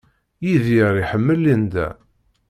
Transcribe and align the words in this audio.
Yidir 0.45 0.93
iḥemmel 1.03 1.39
Linda. 1.43 1.87